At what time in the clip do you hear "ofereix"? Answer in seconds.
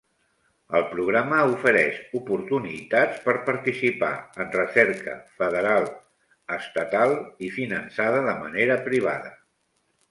1.49-1.99